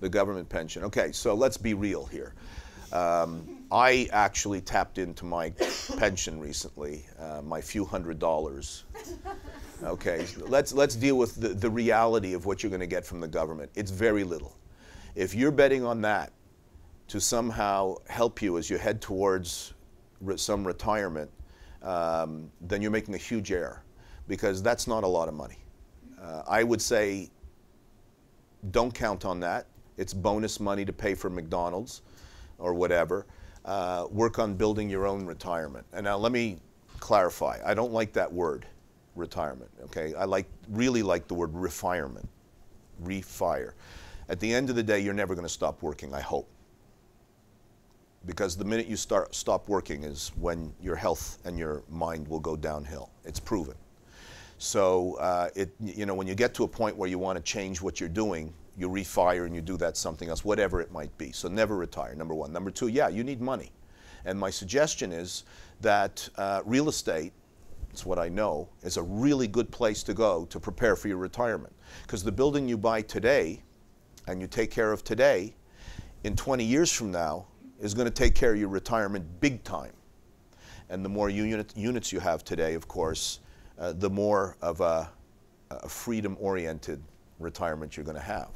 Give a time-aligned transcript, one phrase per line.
[0.00, 0.84] The government pension.
[0.84, 2.34] Okay, so let's be real here.
[2.92, 5.50] Um, I actually tapped into my
[5.96, 8.84] pension recently, uh, my few hundred dollars.
[9.84, 13.20] Okay, let's, let's deal with the, the reality of what you're going to get from
[13.20, 13.70] the government.
[13.74, 14.56] It's very little.
[15.14, 16.32] If you're betting on that
[17.08, 19.74] to somehow help you as you head towards
[20.20, 21.30] re some retirement,
[21.82, 23.82] um, then you're making a huge error
[24.28, 25.58] because that's not a lot of money.
[26.20, 27.30] Uh, I would say
[28.70, 29.66] don't count on that.
[30.02, 32.02] It's bonus money to pay for McDonald's
[32.58, 33.24] or whatever.
[33.64, 35.86] Uh, work on building your own retirement.
[35.92, 36.58] And now let me
[36.98, 37.60] clarify.
[37.64, 38.66] I don't like that word,
[39.14, 39.70] retirement.
[39.84, 42.26] Okay, I like really like the word refirement,
[43.04, 43.74] refire.
[44.28, 46.12] At the end of the day, you're never going to stop working.
[46.12, 46.48] I hope.
[48.26, 52.40] Because the minute you start stop working is when your health and your mind will
[52.40, 53.08] go downhill.
[53.24, 53.76] It's proven.
[54.62, 57.42] So uh, it, you know, when you get to a point where you want to
[57.42, 61.18] change what you're doing, you refire and you do that something else, whatever it might
[61.18, 61.32] be.
[61.32, 62.52] So never retire, number one.
[62.52, 63.72] Number two, yeah, you need money.
[64.24, 65.42] And my suggestion is
[65.80, 67.32] that uh, real estate,
[67.90, 71.16] it's what I know, is a really good place to go to prepare for your
[71.16, 71.74] retirement.
[72.02, 73.64] Because the building you buy today
[74.28, 75.56] and you take care of today,
[76.22, 77.48] in 20 years from now,
[77.80, 79.92] is going to take care of your retirement big time.
[80.88, 83.40] And the more unit, units you have today, of course,
[83.78, 85.10] uh, the more of a,
[85.70, 87.02] a freedom oriented
[87.38, 88.50] retirement you're going to have.